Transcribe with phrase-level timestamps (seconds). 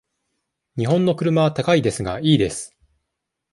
[0.77, 2.75] 日本の車は高いですが、いいです。